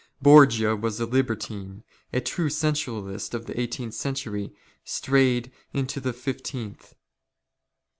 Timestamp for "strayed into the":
4.83-6.11